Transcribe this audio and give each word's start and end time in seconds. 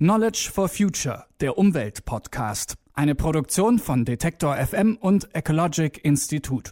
Knowledge 0.00 0.50
for 0.54 0.68
Future, 0.68 1.24
der 1.40 1.58
Umweltpodcast. 1.58 2.74
Eine 2.94 3.16
Produktion 3.16 3.80
von 3.80 4.04
Detektor 4.04 4.54
FM 4.54 4.96
und 4.96 5.34
Ecologic 5.34 6.04
Institute. 6.04 6.70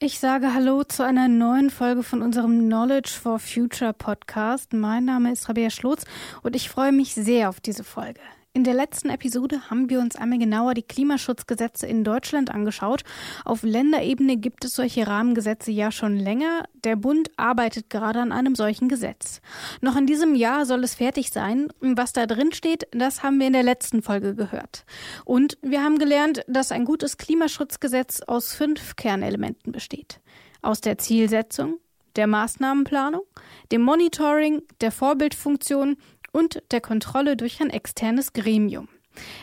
Ich 0.00 0.20
sage 0.20 0.52
Hallo 0.52 0.84
zu 0.84 1.02
einer 1.02 1.28
neuen 1.28 1.70
Folge 1.70 2.02
von 2.02 2.20
unserem 2.20 2.66
Knowledge 2.66 3.08
for 3.08 3.38
Future 3.38 3.94
Podcast. 3.94 4.74
Mein 4.74 5.06
Name 5.06 5.32
ist 5.32 5.48
Rabea 5.48 5.70
Schlotz 5.70 6.04
und 6.42 6.54
ich 6.54 6.68
freue 6.68 6.92
mich 6.92 7.14
sehr 7.14 7.48
auf 7.48 7.58
diese 7.58 7.84
Folge. 7.84 8.20
In 8.52 8.64
der 8.64 8.74
letzten 8.74 9.10
Episode 9.10 9.70
haben 9.70 9.90
wir 9.90 10.00
uns 10.00 10.16
einmal 10.16 10.40
genauer 10.40 10.74
die 10.74 10.82
Klimaschutzgesetze 10.82 11.86
in 11.86 12.02
Deutschland 12.02 12.50
angeschaut. 12.50 13.04
Auf 13.44 13.62
Länderebene 13.62 14.38
gibt 14.38 14.64
es 14.64 14.74
solche 14.74 15.06
Rahmengesetze 15.06 15.70
ja 15.70 15.92
schon 15.92 16.16
länger. 16.16 16.64
Der 16.82 16.96
Bund 16.96 17.30
arbeitet 17.36 17.90
gerade 17.90 18.20
an 18.20 18.32
einem 18.32 18.56
solchen 18.56 18.88
Gesetz. 18.88 19.40
Noch 19.80 19.94
in 19.94 20.08
diesem 20.08 20.34
Jahr 20.34 20.66
soll 20.66 20.82
es 20.82 20.96
fertig 20.96 21.30
sein. 21.30 21.68
Was 21.78 22.12
da 22.12 22.26
drin 22.26 22.50
steht, 22.50 22.88
das 22.90 23.22
haben 23.22 23.38
wir 23.38 23.46
in 23.46 23.52
der 23.52 23.62
letzten 23.62 24.02
Folge 24.02 24.34
gehört. 24.34 24.84
Und 25.24 25.56
wir 25.62 25.84
haben 25.84 26.00
gelernt, 26.00 26.42
dass 26.48 26.72
ein 26.72 26.84
gutes 26.84 27.18
Klimaschutzgesetz 27.18 28.20
aus 28.22 28.52
fünf 28.52 28.96
Kernelementen 28.96 29.70
besteht. 29.70 30.18
Aus 30.60 30.80
der 30.80 30.98
Zielsetzung, 30.98 31.78
der 32.16 32.26
Maßnahmenplanung, 32.26 33.22
dem 33.70 33.82
Monitoring, 33.82 34.62
der 34.80 34.90
Vorbildfunktion 34.90 35.96
und 36.32 36.62
der 36.70 36.80
Kontrolle 36.80 37.36
durch 37.36 37.60
ein 37.60 37.70
externes 37.70 38.32
Gremium. 38.32 38.88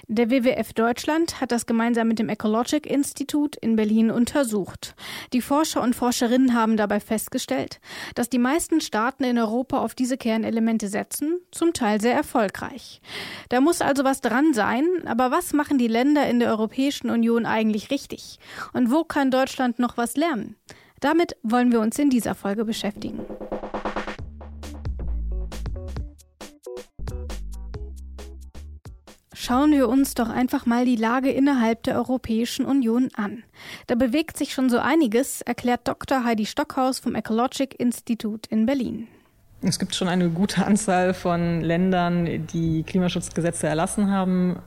Der 0.07 0.29
WWF 0.29 0.73
Deutschland 0.73 1.41
hat 1.41 1.51
das 1.51 1.65
gemeinsam 1.65 2.07
mit 2.07 2.19
dem 2.19 2.29
Ecologic 2.29 2.85
Institute 2.85 3.59
in 3.61 3.75
Berlin 3.75 4.09
untersucht. 4.09 4.95
Die 5.33 5.41
Forscher 5.41 5.81
und 5.81 5.95
Forscherinnen 5.95 6.53
haben 6.53 6.77
dabei 6.77 6.99
festgestellt, 6.99 7.79
dass 8.15 8.29
die 8.29 8.39
meisten 8.39 8.79
Staaten 8.79 9.23
in 9.23 9.37
Europa 9.37 9.79
auf 9.79 9.93
diese 9.93 10.17
Kernelemente 10.17 10.87
setzen, 10.87 11.39
zum 11.51 11.73
Teil 11.73 11.99
sehr 11.99 12.13
erfolgreich. 12.13 13.01
Da 13.49 13.59
muss 13.59 13.81
also 13.81 14.03
was 14.03 14.21
dran 14.21 14.53
sein, 14.53 14.85
aber 15.05 15.31
was 15.31 15.53
machen 15.53 15.77
die 15.77 15.87
Länder 15.87 16.27
in 16.27 16.39
der 16.39 16.49
Europäischen 16.49 17.09
Union 17.09 17.45
eigentlich 17.45 17.91
richtig? 17.91 18.39
Und 18.73 18.91
wo 18.91 19.03
kann 19.03 19.31
Deutschland 19.31 19.79
noch 19.79 19.97
was 19.97 20.15
lernen? 20.15 20.55
Damit 20.99 21.35
wollen 21.43 21.71
wir 21.71 21.81
uns 21.81 21.99
in 21.99 22.09
dieser 22.09 22.33
Folge 22.33 22.65
beschäftigen. 22.65 23.19
Schauen 29.47 29.71
wir 29.71 29.87
uns 29.87 30.13
doch 30.13 30.27
einfach 30.27 30.65
mal 30.65 30.83
die 30.83 30.97
Lage 30.97 31.31
innerhalb 31.31 31.81
der 31.83 31.95
Europäischen 31.95 32.65
Union 32.65 33.07
an. 33.15 33.43
Da 33.87 33.95
bewegt 33.95 34.35
sich 34.35 34.51
schon 34.51 34.69
so 34.69 34.77
einiges, 34.77 35.41
erklärt 35.41 35.87
Dr. 35.87 36.25
Heidi 36.25 36.45
Stockhaus 36.45 36.99
vom 36.99 37.15
Ecologic 37.15 37.79
Institute 37.79 38.49
in 38.49 38.65
Berlin. 38.65 39.07
Es 39.61 39.79
gibt 39.79 39.95
schon 39.95 40.09
eine 40.09 40.29
gute 40.31 40.65
Anzahl 40.65 41.13
von 41.13 41.61
Ländern, 41.61 42.45
die 42.47 42.83
Klimaschutzgesetze 42.83 43.67
erlassen 43.67 44.11
haben. 44.11 44.59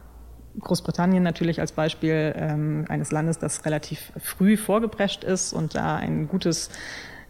Großbritannien 0.58 1.22
natürlich 1.22 1.60
als 1.60 1.72
Beispiel 1.72 2.32
ähm, 2.34 2.86
eines 2.88 3.12
Landes, 3.12 3.38
das 3.38 3.66
relativ 3.66 4.14
früh 4.16 4.56
vorgeprescht 4.56 5.24
ist 5.24 5.52
und 5.52 5.74
da 5.74 5.96
ein 5.96 6.26
gutes 6.26 6.70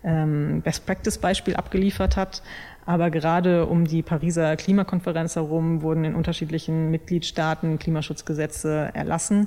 ähm, 0.04 0.62
Best-Practice-Beispiel 0.62 1.56
abgeliefert 1.56 2.16
hat. 2.16 2.42
Aber 2.90 3.12
gerade 3.12 3.66
um 3.66 3.84
die 3.84 4.02
Pariser 4.02 4.56
Klimakonferenz 4.56 5.36
herum 5.36 5.82
wurden 5.82 6.02
in 6.02 6.16
unterschiedlichen 6.16 6.90
Mitgliedstaaten 6.90 7.78
Klimaschutzgesetze 7.78 8.90
erlassen, 8.94 9.46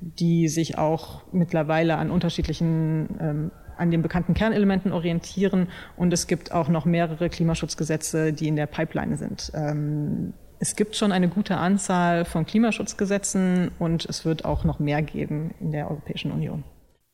die 0.00 0.48
sich 0.48 0.78
auch 0.78 1.20
mittlerweile 1.32 1.98
an 1.98 2.10
unterschiedlichen 2.10 3.08
ähm, 3.20 3.50
an 3.76 3.90
den 3.90 4.00
bekannten 4.00 4.32
Kernelementen 4.32 4.90
orientieren. 4.90 5.68
Und 5.98 6.14
es 6.14 6.26
gibt 6.26 6.52
auch 6.52 6.68
noch 6.68 6.86
mehrere 6.86 7.28
Klimaschutzgesetze, 7.28 8.32
die 8.32 8.48
in 8.48 8.56
der 8.56 8.66
Pipeline 8.66 9.18
sind. 9.18 9.52
Ähm, 9.54 10.32
es 10.58 10.74
gibt 10.74 10.96
schon 10.96 11.12
eine 11.12 11.28
gute 11.28 11.58
Anzahl 11.58 12.24
von 12.24 12.46
Klimaschutzgesetzen 12.46 13.70
und 13.78 14.06
es 14.06 14.24
wird 14.24 14.46
auch 14.46 14.64
noch 14.64 14.78
mehr 14.78 15.02
geben 15.02 15.52
in 15.60 15.72
der 15.72 15.90
Europäischen 15.90 16.32
Union. 16.32 16.64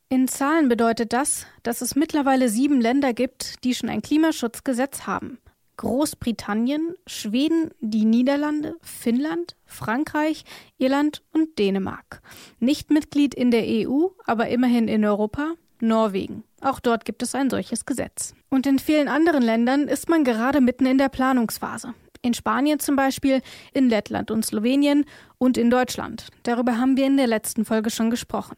In 0.07 0.29
Zahlen 0.29 0.69
bedeutet 0.69 1.11
das, 1.11 1.47
dass 1.63 1.81
es 1.81 1.97
mittlerweile 1.97 2.47
sieben 2.47 2.79
Länder 2.79 3.13
gibt, 3.13 3.65
die 3.65 3.75
schon 3.75 3.89
ein 3.89 4.01
Klimaschutzgesetz 4.01 5.05
haben. 5.05 5.37
Großbritannien, 5.79 6.95
Schweden, 7.07 7.71
die 7.79 8.03
Niederlande, 8.03 8.75
Finnland, 8.81 9.55
Frankreich, 9.63 10.43
Irland 10.77 11.23
und 11.31 11.57
Dänemark. 11.57 12.21
Nicht 12.59 12.91
Mitglied 12.91 13.33
in 13.33 13.49
der 13.49 13.63
EU, 13.65 14.07
aber 14.25 14.49
immerhin 14.49 14.89
in 14.89 15.05
Europa, 15.05 15.53
Norwegen. 15.79 16.43
Auch 16.59 16.81
dort 16.81 17.05
gibt 17.05 17.23
es 17.23 17.33
ein 17.33 17.49
solches 17.49 17.85
Gesetz. 17.85 18.33
Und 18.49 18.67
in 18.67 18.77
vielen 18.77 19.07
anderen 19.07 19.41
Ländern 19.41 19.87
ist 19.87 20.09
man 20.09 20.25
gerade 20.25 20.59
mitten 20.59 20.85
in 20.85 20.97
der 20.97 21.07
Planungsphase. 21.07 21.93
In 22.21 22.33
Spanien 22.33 22.79
zum 22.79 22.97
Beispiel, 22.97 23.41
in 23.73 23.87
Lettland 23.87 24.31
und 24.31 24.45
Slowenien 24.45 25.05
und 25.37 25.57
in 25.57 25.69
Deutschland. 25.69 26.27
Darüber 26.43 26.77
haben 26.77 26.97
wir 26.97 27.05
in 27.05 27.15
der 27.15 27.27
letzten 27.27 27.63
Folge 27.63 27.89
schon 27.89 28.09
gesprochen. 28.09 28.57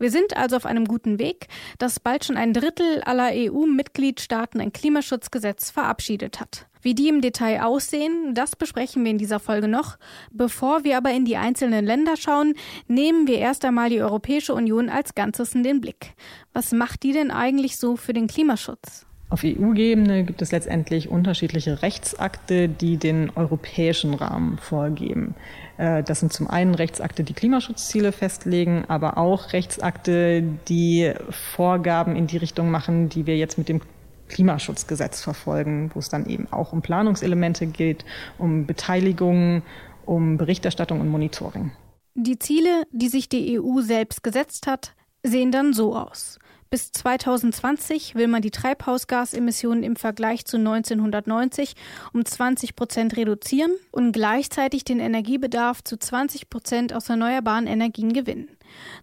Wir 0.00 0.10
sind 0.10 0.34
also 0.34 0.56
auf 0.56 0.64
einem 0.64 0.86
guten 0.86 1.18
Weg, 1.18 1.48
dass 1.78 2.00
bald 2.00 2.24
schon 2.24 2.38
ein 2.38 2.54
Drittel 2.54 3.02
aller 3.02 3.32
EU-Mitgliedstaaten 3.34 4.58
ein 4.58 4.72
Klimaschutzgesetz 4.72 5.70
verabschiedet 5.70 6.40
hat. 6.40 6.66
Wie 6.80 6.94
die 6.94 7.10
im 7.10 7.20
Detail 7.20 7.62
aussehen, 7.62 8.34
das 8.34 8.56
besprechen 8.56 9.04
wir 9.04 9.10
in 9.10 9.18
dieser 9.18 9.40
Folge 9.40 9.68
noch. 9.68 9.98
Bevor 10.32 10.84
wir 10.84 10.96
aber 10.96 11.10
in 11.10 11.26
die 11.26 11.36
einzelnen 11.36 11.84
Länder 11.84 12.16
schauen, 12.16 12.54
nehmen 12.88 13.26
wir 13.26 13.36
erst 13.36 13.62
einmal 13.66 13.90
die 13.90 14.00
Europäische 14.00 14.54
Union 14.54 14.88
als 14.88 15.14
Ganzes 15.14 15.54
in 15.54 15.64
den 15.64 15.82
Blick. 15.82 16.14
Was 16.54 16.72
macht 16.72 17.02
die 17.02 17.12
denn 17.12 17.30
eigentlich 17.30 17.76
so 17.76 17.96
für 17.96 18.14
den 18.14 18.26
Klimaschutz? 18.26 19.04
Auf 19.30 19.44
EU-Ebene 19.44 20.24
gibt 20.24 20.42
es 20.42 20.50
letztendlich 20.50 21.08
unterschiedliche 21.08 21.82
Rechtsakte, 21.82 22.68
die 22.68 22.96
den 22.96 23.30
europäischen 23.36 24.14
Rahmen 24.14 24.58
vorgeben. 24.58 25.36
Äh, 25.80 26.02
das 26.02 26.20
sind 26.20 26.32
zum 26.32 26.48
einen 26.48 26.74
Rechtsakte, 26.74 27.24
die 27.24 27.32
Klimaschutzziele 27.32 28.12
festlegen, 28.12 28.84
aber 28.88 29.16
auch 29.16 29.52
Rechtsakte, 29.54 30.42
die 30.68 31.12
Vorgaben 31.30 32.16
in 32.16 32.26
die 32.26 32.36
Richtung 32.36 32.70
machen, 32.70 33.08
die 33.08 33.26
wir 33.26 33.38
jetzt 33.38 33.56
mit 33.56 33.68
dem 33.68 33.80
Klimaschutzgesetz 34.28 35.22
verfolgen, 35.22 35.90
wo 35.94 35.98
es 35.98 36.10
dann 36.10 36.26
eben 36.26 36.46
auch 36.52 36.72
um 36.72 36.82
Planungselemente 36.82 37.66
geht, 37.66 38.04
um 38.38 38.66
Beteiligung, 38.66 39.62
um 40.04 40.36
Berichterstattung 40.36 41.00
und 41.00 41.08
Monitoring. 41.08 41.72
Die 42.14 42.38
Ziele, 42.38 42.82
die 42.92 43.08
sich 43.08 43.28
die 43.28 43.58
EU 43.58 43.80
selbst 43.80 44.22
gesetzt 44.22 44.66
hat, 44.66 44.94
sehen 45.22 45.50
dann 45.50 45.72
so 45.72 45.96
aus. 45.96 46.38
Bis 46.70 46.92
2020 46.92 48.14
will 48.14 48.28
man 48.28 48.42
die 48.42 48.52
Treibhausgasemissionen 48.52 49.82
im 49.82 49.96
Vergleich 49.96 50.44
zu 50.44 50.56
1990 50.56 51.74
um 52.12 52.24
20 52.24 52.76
Prozent 52.76 53.16
reduzieren 53.16 53.72
und 53.90 54.12
gleichzeitig 54.12 54.84
den 54.84 55.00
Energiebedarf 55.00 55.82
zu 55.82 55.96
20 55.96 56.48
Prozent 56.48 56.94
aus 56.94 57.08
erneuerbaren 57.08 57.66
Energien 57.66 58.12
gewinnen. 58.12 58.48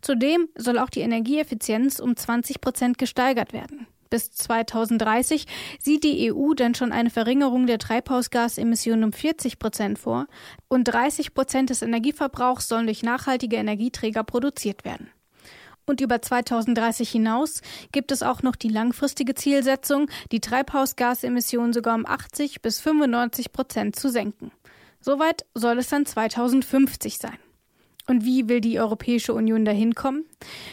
Zudem 0.02 0.48
soll 0.56 0.80
auch 0.80 0.90
die 0.90 1.02
Energieeffizienz 1.02 2.00
um 2.00 2.16
20 2.16 2.62
Prozent 2.62 2.98
gesteigert 2.98 3.52
werden. 3.52 3.86
Bis 4.10 4.32
2030 4.32 5.46
sieht 5.78 6.06
die 6.06 6.32
EU 6.32 6.54
dann 6.54 6.74
schon 6.74 6.94
eine 6.94 7.10
Verringerung 7.10 7.68
der 7.68 7.80
Treibhausgasemissionen 7.80 9.04
um 9.04 9.12
40 9.12 9.60
Prozent 9.60 10.00
vor 10.00 10.28
und 10.70 10.86
30 10.86 11.34
Prozent 11.34 11.70
des 11.70 11.82
Energieverbrauchs 11.82 12.70
sollen 12.70 12.86
durch 12.86 13.04
nachhaltige 13.04 13.58
Energieträger 13.58 14.24
produziert 14.24 14.86
werden. 14.86 15.10
Und 15.90 16.02
über 16.02 16.22
2030 16.22 17.10
hinaus 17.10 17.62
gibt 17.94 18.12
es 18.12 18.22
auch 18.22 18.44
noch 18.44 18.58
die 18.58 18.68
langfristige 18.68 19.36
Zielsetzung, 19.36 20.10
die 20.34 20.42
Treibhausgasemissionen 20.42 21.72
sogar 21.72 21.96
um 21.96 22.06
80 22.06 22.62
bis 22.62 22.82
95 22.82 23.54
Prozent 23.54 23.96
zu 23.96 24.10
senken. 24.10 24.52
Soweit 25.00 25.46
soll 25.54 25.80
es 25.80 25.88
dann 25.88 26.06
2050 26.06 27.18
sein. 27.18 27.38
Und 28.08 28.24
wie 28.24 28.48
will 28.48 28.62
die 28.62 28.80
Europäische 28.80 29.34
Union 29.34 29.66
dahin 29.66 29.94
kommen? 29.94 30.24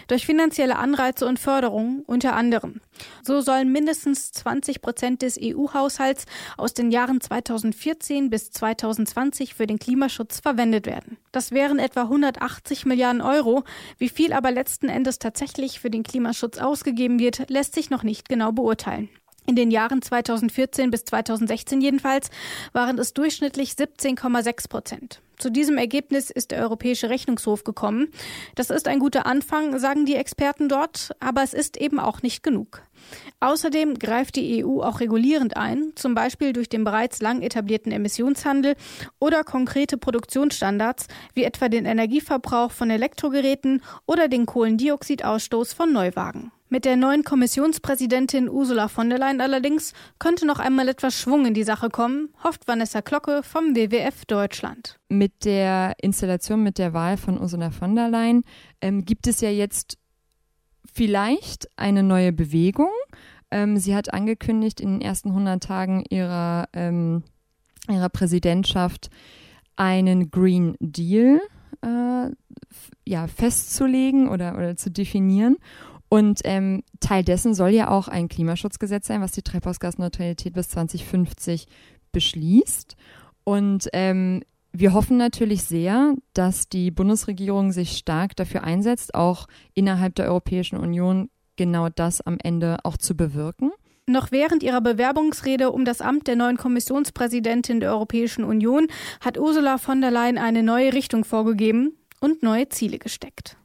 Durch 0.07 0.25
finanzielle 0.25 0.77
Anreize 0.77 1.27
und 1.27 1.41
Förderungen 1.41 2.05
unter 2.07 2.37
anderem. 2.37 2.81
So 3.23 3.41
sollen 3.41 3.73
mindestens 3.73 4.31
20 4.31 4.81
Prozent 4.81 5.23
des 5.23 5.37
EU-Haushalts 5.43 6.27
aus 6.57 6.75
den 6.75 6.93
Jahren 6.93 7.21
2014 7.21 8.31
bis 8.31 8.53
2020 8.53 9.55
für 9.55 9.67
den 9.67 9.81
Klimaschutz 9.81 10.39
verwendet 10.39 10.87
werden. 10.87 11.17
Das 11.33 11.51
wären 11.51 11.81
etwa 11.81 12.03
180 12.03 12.87
Milliarden 12.87 13.21
Euro. 13.21 13.65
Wie 13.99 14.09
viel 14.09 14.33
aber 14.33 14.53
letzten 14.53 14.89
Endes 14.89 15.19
tatsächlich 15.19 15.81
für 15.81 15.91
den 15.91 16.05
Klimaschutz 16.05 16.59
ausgegeben 16.59 17.19
wird, 17.19 17.51
lässt 17.51 17.75
sich 17.75 17.91
noch 17.91 18.05
nicht 18.05 18.29
genau 18.29 18.53
beurteilen. 18.53 19.09
In 19.47 19.57
den 19.57 19.73
Jahren 19.73 20.01
2014 20.01 20.91
bis 20.91 21.05
2016 21.05 21.81
jedenfalls 21.81 22.31
waren 22.73 22.99
es 22.99 23.13
durchschnittlich 23.13 23.73
17,6 23.73 24.69
Prozent. 24.69 25.21
Zu 25.39 25.51
diesem 25.51 25.79
Ergebnis 25.79 26.31
ist 26.31 26.51
der 26.51 26.61
Europäische 26.61 27.11
Rechnungshof 27.11 27.65
gekommen. 27.65 28.09
Das 28.55 28.71
ist 28.71 28.89
ein 28.89 28.99
guter 28.99 29.27
Anfang, 29.27 29.79
sagen 29.79 30.07
die 30.07 30.15
Experten 30.15 30.69
dort, 30.69 31.11
aber 31.21 31.43
es 31.43 31.55
ist 31.55 31.77
eben 31.77 31.99
auch 31.99 32.23
nicht 32.23 32.43
genug. 32.43 32.83
Außerdem 33.41 33.99
greift 33.99 34.37
die 34.37 34.65
EU 34.65 34.81
auch 34.81 35.01
regulierend 35.01 35.57
ein, 35.57 35.93
zum 35.95 36.15
Beispiel 36.15 36.53
durch 36.53 36.69
den 36.69 36.85
bereits 36.85 37.21
lang 37.21 37.43
etablierten 37.43 37.93
Emissionshandel 37.93 38.77
oder 39.19 39.45
konkrete 39.45 39.99
Produktionsstandards, 39.99 41.09
wie 41.35 41.45
etwa 41.45 41.69
den 41.69 41.85
Energieverbrauch 41.85 42.71
von 42.71 42.91
Elektrogeräten 42.91 43.83
oder 44.07 44.29
den 44.29 44.47
Kohlendioxidausstoß 44.47 45.75
von 45.75 45.93
Neuwagen. 45.93 46.53
Mit 46.75 46.87
der 46.87 46.97
neuen 46.97 47.23
Kommissionspräsidentin 47.23 48.49
Ursula 48.49 48.89
von 48.89 49.09
der 49.09 49.21
Leyen 49.21 49.41
allerdings 49.41 49.93
könnte 50.19 50.45
noch 50.45 50.59
einmal 50.59 50.89
etwas 50.89 51.15
Schwung 51.15 51.47
in 51.47 51.55
die 51.55 51.63
Sache 51.63 51.89
kommen, 51.89 52.31
hofft 52.43 52.67
Vanessa 52.67 53.01
Glocke 53.01 53.45
vom 53.45 53.77
WWF 53.77 54.25
Deutschland. 54.25 54.99
Mit 55.09 55.45
der 55.45 55.95
Installation, 56.03 56.65
mit 56.65 56.79
der 56.79 56.93
Wahl 56.93 57.17
von 57.17 57.41
Ursula 57.41 57.71
von 57.71 57.95
der 57.95 58.09
Leyen 58.09 58.43
ähm, 58.81 59.05
gibt 59.05 59.29
es 59.29 59.41
ja 59.41 59.51
jetzt 59.51 59.99
vielleicht 60.93 61.69
eine 61.77 62.03
neue 62.03 62.33
Bewegung. 62.33 62.91
Ähm, 63.53 63.77
sie 63.77 63.95
hat 63.95 64.13
angekündigt, 64.13 64.81
in 64.81 64.95
den 64.95 65.01
ersten 65.01 65.29
100 65.29 65.63
Tagen 65.63 66.03
ihrer, 66.11 66.69
ähm, 66.73 67.23
ihrer 67.89 68.09
Präsidentschaft 68.09 69.11
einen 69.77 70.33
Green 70.33 70.75
Deal 70.81 71.41
äh, 71.83 72.31
ja, 73.07 73.27
festzulegen 73.29 74.29
oder, 74.29 74.57
oder 74.57 74.77
zu 74.77 74.91
definieren. 74.91 75.57
Und 76.15 76.43
ähm, 76.45 76.85
Teil 77.01 77.25
dessen 77.25 77.55
soll 77.55 77.71
ja 77.71 77.91
auch 77.91 78.07
ein 78.07 78.29
Klimaschutzgesetz 78.29 79.09
sein, 79.09 79.21
was 79.21 79.33
die 79.33 79.43
Treibhausgasneutralität 79.43 80.53
bis 80.53 80.69
2050 80.69 81.67
beschließt. 82.13 82.95
Und 83.43 83.89
ähm, 83.93 84.45
wir 84.71 84.93
hoffen 84.93 85.17
natürlich 85.17 85.65
sehr, 85.65 86.15
dass 86.33 86.69
die 86.69 86.93
Bundesregierung 86.93 87.73
sich 87.73 87.97
stark 87.97 88.37
dafür 88.37 88.63
einsetzt, 88.63 89.17
auch 89.17 89.49
innerhalb 89.75 90.15
der 90.15 90.27
Europäischen 90.27 90.77
Union 90.77 91.31
genau 91.57 91.89
das 91.89 92.21
am 92.21 92.39
Ende 92.41 92.79
auch 92.85 92.97
zu 92.97 93.17
bewirken. 93.17 93.73
Noch 94.07 94.31
während 94.31 94.63
ihrer 94.63 94.83
Bewerbungsrede 94.83 95.73
um 95.73 95.85
das 95.85 96.01
Amt 96.01 96.29
der 96.29 96.37
neuen 96.37 96.59
Kommissionspräsidentin 96.59 97.81
der 97.81 97.91
Europäischen 97.91 98.45
Union 98.45 98.87
hat 99.21 99.37
Ursula 99.37 99.79
von 99.79 100.01
der 100.01 100.13
Leyen 100.13 100.39
eine 100.39 100.63
neue 100.63 100.93
Richtung 100.93 101.25
vorgegeben 101.25 101.97
und 102.21 102.45
neue 102.45 102.69
Ziele 102.69 103.01
gesteckt. 103.01 103.57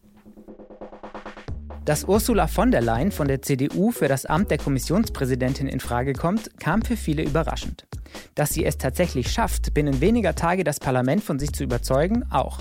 Dass 1.89 2.03
Ursula 2.03 2.45
von 2.45 2.69
der 2.69 2.81
Leyen 2.81 3.11
von 3.11 3.27
der 3.27 3.41
CDU 3.41 3.89
für 3.89 4.07
das 4.07 4.27
Amt 4.27 4.51
der 4.51 4.59
Kommissionspräsidentin 4.59 5.67
in 5.67 5.79
Frage 5.79 6.13
kommt, 6.13 6.59
kam 6.59 6.83
für 6.83 6.95
viele 6.95 7.23
überraschend. 7.23 7.87
Dass 8.35 8.51
sie 8.51 8.63
es 8.63 8.77
tatsächlich 8.77 9.31
schafft, 9.31 9.73
binnen 9.73 9.99
weniger 9.99 10.35
Tage 10.35 10.63
das 10.63 10.79
Parlament 10.79 11.23
von 11.23 11.39
sich 11.39 11.51
zu 11.51 11.63
überzeugen, 11.63 12.25
auch. 12.29 12.59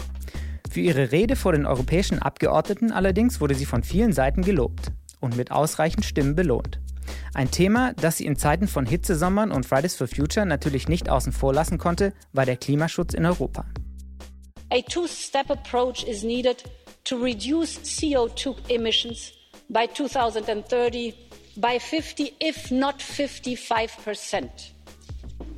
Für 0.70 0.80
ihre 0.80 1.12
Rede 1.12 1.36
vor 1.36 1.52
den 1.52 1.66
europäischen 1.66 2.20
Abgeordneten 2.20 2.90
allerdings 2.90 3.38
wurde 3.38 3.54
sie 3.54 3.66
von 3.66 3.82
vielen 3.82 4.14
Seiten 4.14 4.40
gelobt 4.40 4.92
und 5.20 5.36
mit 5.36 5.50
ausreichend 5.50 6.06
Stimmen 6.06 6.34
belohnt. 6.34 6.80
Ein 7.34 7.50
Thema, 7.50 7.92
das 8.00 8.16
sie 8.16 8.24
in 8.24 8.36
Zeiten 8.36 8.66
von 8.66 8.86
Hitzesommern 8.86 9.52
und 9.52 9.66
Fridays 9.66 9.94
for 9.94 10.08
Future 10.08 10.46
natürlich 10.46 10.88
nicht 10.88 11.10
außen 11.10 11.32
vor 11.34 11.52
lassen 11.52 11.76
konnte, 11.76 12.14
war 12.32 12.46
der 12.46 12.56
Klimaschutz 12.56 13.12
in 13.12 13.26
Europa. 13.26 13.66
A 14.70 14.80
two-step 14.82 15.50
approach 15.50 16.04
is 16.04 16.22
needed 16.22 16.64
to 17.08 17.16
reduce 17.16 17.78
CO2 17.78 18.68
emissions 18.68 19.32
by 19.70 19.86
2030 19.86 21.14
by 21.56 21.78
50, 21.78 22.34
if 22.38 22.70
not 22.70 22.98
55%. 22.98 24.70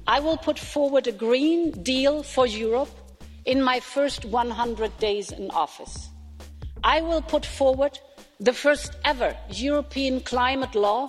I 0.07 0.21
will 0.21 0.37
put 0.37 0.61
forward 0.61 1.09
a 1.09 1.13
Green 1.13 1.73
Deal 1.83 2.23
for 2.23 2.47
Europe 2.47 2.91
in 3.45 3.61
my 3.61 3.81
first 3.81 4.25
100 4.25 4.97
days 4.99 5.33
in 5.33 5.51
office. 5.51 6.11
I 6.85 7.01
will 7.01 7.23
put 7.23 7.45
forward 7.45 7.99
the 8.39 8.53
first 8.53 8.93
ever 9.05 9.37
European 9.51 10.21
climate 10.21 10.77
law, 10.77 11.09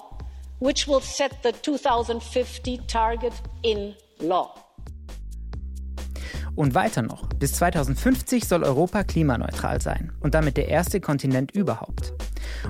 which 0.58 0.88
will 0.88 1.02
set 1.02 1.44
the 1.44 1.52
2050 1.52 2.80
target 2.88 3.34
in 3.62 3.96
law. 4.20 4.58
Und 6.62 6.76
weiter 6.76 7.02
noch, 7.02 7.28
bis 7.40 7.54
2050 7.54 8.48
soll 8.48 8.64
Europa 8.64 9.04
klimaneutral 9.04 9.82
sein 9.82 10.12
und 10.20 10.36
damit 10.36 10.58
der 10.58 10.68
erste 10.68 11.02
Kontinent 11.02 11.50
überhaupt. 11.56 12.14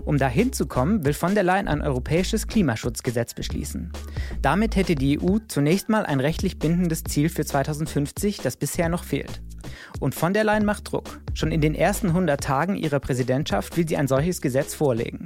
Um 0.05 0.17
dahin 0.17 0.53
zu 0.53 0.65
kommen, 0.65 1.03
will 1.03 1.11
von 1.11 1.35
der 1.35 1.43
Leyen 1.43 1.67
ein 1.67 1.81
europäisches 1.81 2.47
Klimaschutzgesetz 2.47 3.33
beschließen. 3.33 3.91
Damit 4.41 4.77
hätte 4.77 4.95
die 4.95 5.19
EU 5.19 5.39
zunächst 5.45 5.89
mal 5.89 6.05
ein 6.05 6.21
rechtlich 6.21 6.57
bindendes 6.57 7.03
Ziel 7.03 7.27
für 7.27 7.43
2050, 7.43 8.37
das 8.37 8.55
bisher 8.55 8.87
noch 8.87 9.03
fehlt. 9.03 9.41
Und 9.99 10.15
von 10.15 10.33
der 10.33 10.45
Leyen 10.45 10.63
macht 10.63 10.89
Druck. 10.89 11.19
Schon 11.33 11.51
in 11.51 11.59
den 11.59 11.75
ersten 11.75 12.07
100 12.07 12.41
Tagen 12.41 12.77
ihrer 12.77 13.01
Präsidentschaft 13.01 13.75
will 13.75 13.85
sie 13.85 13.97
ein 13.97 14.07
solches 14.07 14.39
Gesetz 14.39 14.73
vorlegen. 14.73 15.25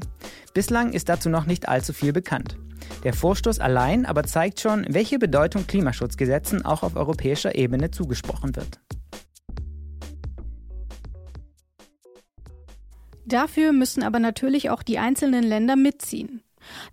Bislang 0.55 0.91
ist 0.91 1.07
dazu 1.07 1.29
noch 1.29 1.45
nicht 1.45 1.69
allzu 1.69 1.93
viel 1.93 2.13
bekannt. 2.13 2.57
Der 3.03 3.13
Vorstoß 3.13 3.59
allein 3.59 4.05
aber 4.05 4.23
zeigt 4.23 4.59
schon, 4.59 4.85
welche 4.89 5.19
Bedeutung 5.19 5.67
Klimaschutzgesetzen 5.67 6.65
auch 6.65 6.83
auf 6.83 6.95
europäischer 6.95 7.55
Ebene 7.55 7.91
zugesprochen 7.91 8.55
wird. 8.55 8.79
Dafür 13.25 13.73
müssen 13.73 14.03
aber 14.03 14.19
natürlich 14.19 14.69
auch 14.69 14.83
die 14.83 14.99
einzelnen 14.99 15.43
Länder 15.43 15.75
mitziehen. 15.75 16.41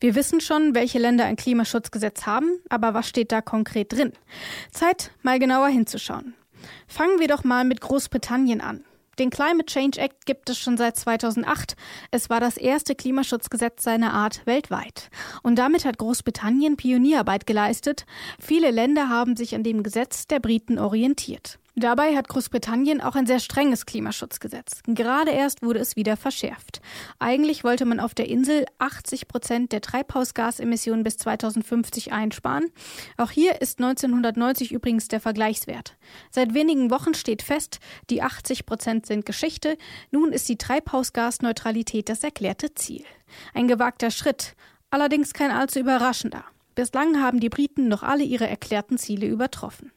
Wir 0.01 0.15
wissen 0.15 0.41
schon, 0.41 0.75
welche 0.75 0.99
Länder 0.99 1.25
ein 1.25 1.37
Klimaschutzgesetz 1.37 2.27
haben, 2.27 2.59
aber 2.69 2.95
was 2.95 3.09
steht 3.09 3.33
da 3.33 3.41
konkret 3.41 3.93
drin? 3.93 4.13
Zeit, 4.71 5.13
mal 5.23 5.39
genauer 5.39 5.69
hinzuschauen. 5.69 6.35
Fangen 6.87 7.21
wir 7.21 7.29
doch 7.29 7.45
mal 7.45 7.65
mit 7.65 7.81
Großbritannien 7.81 8.61
an. 8.61 8.85
Den 9.19 9.31
Climate 9.31 9.67
Change 9.67 10.01
Act 10.01 10.25
gibt 10.25 10.49
es 10.49 10.59
schon 10.59 10.79
seit 10.79 10.97
2008. 10.97 11.77
Es 12.11 12.31
war 12.31 12.41
das 12.41 12.57
erste 12.57 12.95
Klimaschutzgesetz 12.95 13.83
seiner 13.83 14.15
Art 14.15 14.47
weltweit. 14.47 15.11
Und 15.43 15.57
damit 15.57 15.85
hat 15.85 15.99
Großbritannien 15.99 16.77
Pionierarbeit 16.77 17.47
geleistet. 17.47 18.07
Viele 18.41 18.71
Länder 18.71 19.11
haben 19.11 19.37
sich 19.37 19.55
an 19.55 19.65
dem 19.65 19.83
Gesetz 19.83 20.27
der 20.27 20.41
Briten 20.41 20.79
orientiert. 20.79 21.59
Dabei 21.75 22.15
hat 22.15 22.29
Großbritannien 22.29 23.01
auch 23.01 23.15
ein 23.15 23.27
sehr 23.27 23.41
strenges 23.41 23.87
Klimaschutzgesetz. 23.87 24.83
Gerade 24.87 25.31
erst 25.31 25.63
wurde 25.63 25.79
es 25.79 25.97
wieder 25.97 26.19
verschärft. 26.19 26.83
Eigentlich 27.19 27.65
wollte 27.65 27.87
man 27.87 27.99
auf 27.99 28.15
der 28.15 28.29
Insel 28.29 28.67
80 28.79 29.27
Prozent 29.27 29.73
der 29.73 29.81
Treibhausgasemissionen 29.81 31.03
bis 31.03 31.17
2050 31.17 32.13
einsparen. 32.13 32.71
Auch 33.17 33.31
hier 33.31 33.63
ist 33.63 33.81
1990 33.81 34.71
übrigens 34.71 35.09
der 35.09 35.21
Vergleichswert. 35.21 35.97
Seit 36.31 36.53
wenigen 36.53 36.91
Wochen 36.91 37.15
steht 37.15 37.41
fest, 37.41 37.81
die 38.11 38.21
80 38.21 38.67
Prozent 38.67 39.07
sind 39.07 39.25
Geschichte. 39.25 39.79
Nun 40.11 40.33
ist 40.33 40.51
die 40.51 40.59
Treibhausgasneutralität 40.59 42.11
das 42.11 42.23
erklärte 42.23 42.75
Ziel. 42.75 43.05
Ein 43.55 43.67
gewagter 43.67 44.11
Schritt, 44.11 44.57
allerdings 44.91 45.33
kein 45.33 45.51
allzu 45.51 45.81
überraschender. 45.81 46.45
Bislang 46.75 47.23
haben 47.23 47.41
die 47.41 47.49
Briten 47.49 47.89
noch 47.89 48.03
alle 48.03 48.25
ihre 48.25 48.47
erklärten 48.47 48.99
Ziele 48.99 49.27
übertroffen. 49.27 49.91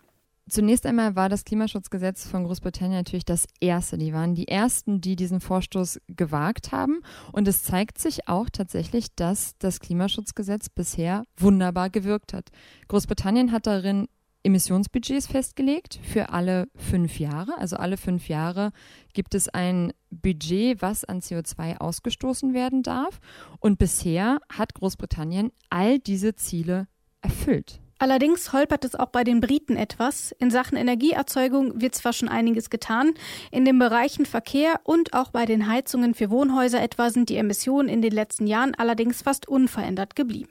Zunächst 0.47 0.85
einmal 0.85 1.15
war 1.15 1.27
das 1.27 1.43
Klimaschutzgesetz 1.43 2.27
von 2.27 2.43
Großbritannien 2.43 2.99
natürlich 2.99 3.25
das 3.25 3.47
erste. 3.59 3.97
Die 3.97 4.13
waren 4.13 4.35
die 4.35 4.47
ersten, 4.47 5.01
die 5.01 5.15
diesen 5.15 5.41
Vorstoß 5.41 5.99
gewagt 6.07 6.71
haben. 6.71 7.01
Und 7.31 7.47
es 7.47 7.63
zeigt 7.63 7.97
sich 7.97 8.27
auch 8.27 8.49
tatsächlich, 8.51 9.15
dass 9.15 9.57
das 9.57 9.79
Klimaschutzgesetz 9.79 10.69
bisher 10.69 11.23
wunderbar 11.37 11.89
gewirkt 11.89 12.33
hat. 12.33 12.51
Großbritannien 12.87 13.51
hat 13.51 13.65
darin 13.65 14.07
Emissionsbudgets 14.43 15.25
festgelegt 15.25 15.99
für 16.03 16.29
alle 16.29 16.67
fünf 16.75 17.19
Jahre. 17.19 17.57
Also 17.57 17.77
alle 17.77 17.97
fünf 17.97 18.29
Jahre 18.29 18.71
gibt 19.13 19.33
es 19.33 19.49
ein 19.49 19.93
Budget, 20.11 20.79
was 20.83 21.03
an 21.03 21.21
CO2 21.21 21.79
ausgestoßen 21.79 22.53
werden 22.53 22.83
darf. 22.83 23.19
Und 23.59 23.79
bisher 23.79 24.39
hat 24.53 24.75
Großbritannien 24.75 25.51
all 25.71 25.97
diese 25.97 26.35
Ziele 26.35 26.87
erfüllt. 27.21 27.81
Allerdings 27.97 28.51
holpert 28.51 28.83
es 28.83 28.95
auch 28.95 29.07
bei 29.07 29.23
den 29.23 29.39
Briten 29.39 29.77
etwas. 29.77 30.33
In 30.39 30.51
Sachen 30.51 30.77
Energieerzeugung 30.77 31.81
wird 31.81 31.95
zwar 31.95 32.11
schon 32.11 32.27
einiges 32.27 32.69
getan, 32.69 33.13
in 33.51 33.63
den 33.63 33.79
Bereichen 33.79 34.25
Verkehr 34.25 34.81
und 34.83 35.13
auch 35.13 35.31
bei 35.31 35.45
den 35.45 35.67
Heizungen 35.67 36.13
für 36.13 36.29
Wohnhäuser 36.29 36.81
etwa 36.81 37.09
sind 37.09 37.29
die 37.29 37.37
Emissionen 37.37 37.87
in 37.87 38.01
den 38.01 38.11
letzten 38.11 38.47
Jahren 38.47 38.75
allerdings 38.75 39.21
fast 39.21 39.47
unverändert 39.47 40.15
geblieben. 40.15 40.49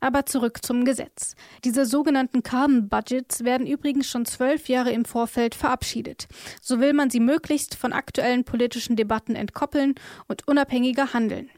Aber 0.00 0.26
zurück 0.26 0.64
zum 0.64 0.84
Gesetz. 0.84 1.34
Diese 1.64 1.84
sogenannten 1.84 2.42
Carbon 2.42 2.88
Budgets 2.88 3.44
werden 3.44 3.66
übrigens 3.66 4.08
schon 4.08 4.26
zwölf 4.26 4.68
Jahre 4.68 4.92
im 4.92 5.04
Vorfeld 5.04 5.54
verabschiedet. 5.54 6.28
So 6.60 6.80
will 6.80 6.92
man 6.92 7.10
sie 7.10 7.20
möglichst 7.20 7.74
von 7.74 7.92
aktuellen 7.92 8.44
politischen 8.44 8.94
Debatten 8.94 9.34
entkoppeln 9.34 9.94
und 10.28 10.46
unabhängiger 10.46 11.12
handeln. 11.14 11.50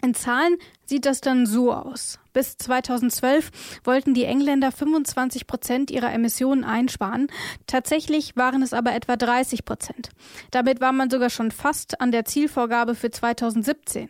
In 0.00 0.14
Zahlen 0.14 0.56
sieht 0.84 1.06
das 1.06 1.20
dann 1.20 1.44
so 1.44 1.72
aus. 1.72 2.20
Bis 2.32 2.56
2012 2.56 3.50
wollten 3.82 4.14
die 4.14 4.24
Engländer 4.24 4.70
25 4.70 5.48
Prozent 5.48 5.90
ihrer 5.90 6.12
Emissionen 6.12 6.62
einsparen. 6.62 7.26
Tatsächlich 7.66 8.36
waren 8.36 8.62
es 8.62 8.72
aber 8.72 8.94
etwa 8.94 9.16
30 9.16 9.64
Prozent. 9.64 10.10
Damit 10.52 10.80
war 10.80 10.92
man 10.92 11.10
sogar 11.10 11.30
schon 11.30 11.50
fast 11.50 12.00
an 12.00 12.12
der 12.12 12.24
Zielvorgabe 12.24 12.94
für 12.94 13.10
2017. 13.10 14.08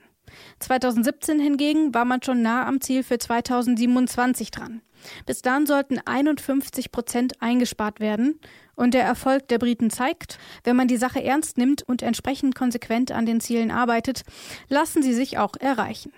2017 0.58 1.40
hingegen 1.40 1.94
war 1.94 2.04
man 2.04 2.22
schon 2.22 2.42
nah 2.42 2.66
am 2.66 2.82
Ziel 2.82 3.02
für 3.02 3.18
2027 3.18 4.50
dran. 4.50 4.82
Bis 5.26 5.42
dann 5.42 5.66
sollten 5.66 6.00
51 6.04 6.92
Prozent 6.92 7.40
eingespart 7.40 8.00
werden. 8.00 8.40
Und 8.78 8.94
der 8.94 9.02
Erfolg 9.02 9.48
der 9.48 9.58
Briten 9.58 9.90
zeigt, 9.90 10.38
wenn 10.62 10.76
man 10.76 10.86
die 10.86 10.98
Sache 10.98 11.20
ernst 11.22 11.58
nimmt 11.58 11.82
und 11.82 12.00
entsprechend 12.00 12.54
konsequent 12.54 13.10
an 13.10 13.26
den 13.26 13.40
Zielen 13.40 13.72
arbeitet, 13.72 14.22
lassen 14.68 15.02
sie 15.02 15.14
sich 15.14 15.36
auch 15.36 15.56
erreichen. 15.58 16.12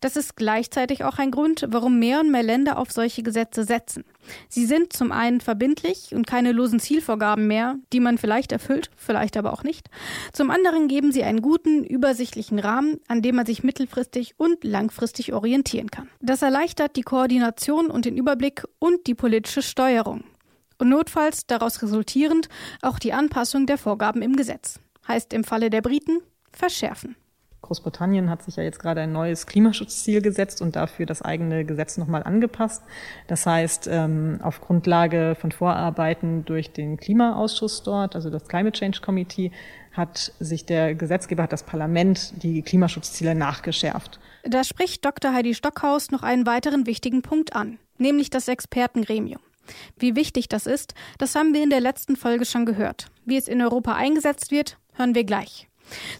Das 0.00 0.14
ist 0.14 0.36
gleichzeitig 0.36 1.02
auch 1.02 1.18
ein 1.18 1.32
Grund, 1.32 1.66
warum 1.70 1.98
mehr 1.98 2.20
und 2.20 2.30
mehr 2.30 2.44
Länder 2.44 2.78
auf 2.78 2.92
solche 2.92 3.24
Gesetze 3.24 3.64
setzen. 3.64 4.04
Sie 4.48 4.64
sind 4.64 4.92
zum 4.92 5.10
einen 5.10 5.40
verbindlich 5.40 6.14
und 6.14 6.24
keine 6.24 6.52
losen 6.52 6.78
Zielvorgaben 6.78 7.48
mehr, 7.48 7.78
die 7.92 7.98
man 7.98 8.16
vielleicht 8.16 8.52
erfüllt, 8.52 8.90
vielleicht 8.94 9.36
aber 9.36 9.52
auch 9.52 9.64
nicht. 9.64 9.88
Zum 10.32 10.52
anderen 10.52 10.86
geben 10.86 11.10
sie 11.10 11.24
einen 11.24 11.42
guten, 11.42 11.82
übersichtlichen 11.82 12.60
Rahmen, 12.60 13.00
an 13.08 13.22
dem 13.22 13.34
man 13.34 13.46
sich 13.46 13.64
mittelfristig 13.64 14.34
und 14.36 14.62
langfristig 14.62 15.32
orientieren 15.32 15.90
kann. 15.90 16.08
Das 16.20 16.42
erleichtert 16.42 16.94
die 16.94 17.02
Koordination 17.02 17.86
und 17.86 18.04
den 18.04 18.16
Überblick 18.16 18.62
und 18.78 19.08
die 19.08 19.16
politische 19.16 19.62
Steuerung. 19.62 20.22
Und 20.78 20.88
notfalls 20.88 21.46
daraus 21.46 21.82
resultierend 21.82 22.48
auch 22.82 22.98
die 22.98 23.12
Anpassung 23.12 23.66
der 23.66 23.78
Vorgaben 23.78 24.22
im 24.22 24.36
Gesetz. 24.36 24.80
Heißt 25.06 25.32
im 25.32 25.44
Falle 25.44 25.70
der 25.70 25.82
Briten 25.82 26.20
verschärfen. 26.52 27.16
Großbritannien 27.64 28.28
hat 28.28 28.42
sich 28.42 28.56
ja 28.56 28.62
jetzt 28.62 28.78
gerade 28.78 29.00
ein 29.00 29.12
neues 29.12 29.46
Klimaschutzziel 29.46 30.20
gesetzt 30.20 30.60
und 30.60 30.76
dafür 30.76 31.06
das 31.06 31.22
eigene 31.22 31.64
Gesetz 31.64 31.96
nochmal 31.96 32.22
angepasst. 32.22 32.82
Das 33.26 33.46
heißt, 33.46 33.88
ähm, 33.90 34.38
auf 34.42 34.60
Grundlage 34.60 35.34
von 35.40 35.50
Vorarbeiten 35.50 36.44
durch 36.44 36.72
den 36.72 36.98
Klimaausschuss 36.98 37.82
dort, 37.82 38.14
also 38.16 38.28
das 38.28 38.46
Climate 38.48 38.78
Change 38.78 39.00
Committee, 39.00 39.50
hat 39.92 40.32
sich 40.40 40.66
der 40.66 40.94
Gesetzgeber, 40.94 41.44
hat 41.44 41.52
das 41.52 41.62
Parlament 41.62 42.42
die 42.42 42.62
Klimaschutzziele 42.62 43.34
nachgeschärft. 43.34 44.20
Da 44.42 44.62
spricht 44.62 45.04
Dr. 45.04 45.32
Heidi 45.32 45.54
Stockhaus 45.54 46.10
noch 46.10 46.22
einen 46.22 46.46
weiteren 46.46 46.86
wichtigen 46.86 47.22
Punkt 47.22 47.56
an, 47.56 47.78
nämlich 47.96 48.28
das 48.28 48.48
Expertengremium. 48.48 49.40
Wie 49.98 50.16
wichtig 50.16 50.48
das 50.48 50.66
ist, 50.66 50.94
das 51.18 51.34
haben 51.34 51.54
wir 51.54 51.62
in 51.62 51.70
der 51.70 51.80
letzten 51.80 52.16
Folge 52.16 52.44
schon 52.44 52.66
gehört. 52.66 53.10
Wie 53.24 53.36
es 53.36 53.48
in 53.48 53.62
Europa 53.62 53.94
eingesetzt 53.94 54.50
wird, 54.50 54.78
hören 54.94 55.14
wir 55.14 55.24
gleich. 55.24 55.68